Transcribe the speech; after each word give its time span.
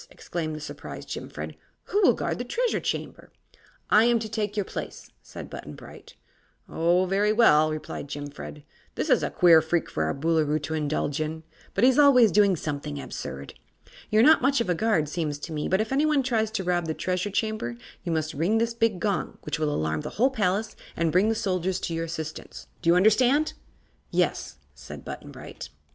exclaimed 0.09 0.55
the 0.55 0.59
surprised 0.59 1.07
Jimfred; 1.07 1.55
"who 1.83 2.01
will 2.01 2.15
guard 2.15 2.39
the 2.39 2.43
Treasure 2.43 2.79
Chamber?" 2.79 3.31
"I 3.91 4.05
am 4.05 4.17
to 4.17 4.27
take 4.27 4.55
your 4.57 4.63
place," 4.65 5.11
said 5.21 5.47
Button 5.47 5.75
Bright. 5.75 6.15
"Oh, 6.67 7.05
very 7.05 7.31
well," 7.31 7.69
replied 7.69 8.07
Jimfred; 8.07 8.63
"this 8.95 9.11
is 9.11 9.21
a 9.21 9.29
queer 9.29 9.61
freak 9.61 9.91
for 9.91 10.05
our 10.05 10.15
Boolooroo 10.15 10.57
to 10.63 10.73
indulge 10.73 11.21
in, 11.21 11.43
but 11.75 11.83
he 11.83 11.89
is 11.91 11.99
always 11.99 12.31
doing 12.31 12.55
something 12.55 12.99
absurd. 12.99 13.53
You're 14.09 14.23
not 14.23 14.41
much 14.41 14.59
of 14.59 14.71
a 14.71 14.73
guard, 14.73 15.07
seems 15.07 15.37
to 15.37 15.53
me, 15.53 15.67
but 15.69 15.81
if 15.81 15.91
anyone 15.91 16.23
tries 16.23 16.49
to 16.49 16.63
rob 16.63 16.87
the 16.87 16.95
Treasure 16.95 17.29
Chamber 17.29 17.75
you 18.03 18.11
must 18.11 18.33
ring 18.33 18.57
this 18.57 18.73
big 18.73 18.99
gong, 18.99 19.37
which 19.43 19.59
will 19.59 19.69
alarm 19.69 20.01
the 20.01 20.09
whole 20.17 20.31
palace 20.31 20.75
and 20.97 21.11
bring 21.11 21.29
the 21.29 21.35
soldiers 21.35 21.79
to 21.81 21.93
your 21.93 22.05
assistance. 22.05 22.65
Do 22.81 22.89
you 22.89 22.95
understand?" 22.95 23.53
"Yes," 24.09 24.57
said 24.73 25.05
Button 25.05 25.31
Bright. 25.31 25.69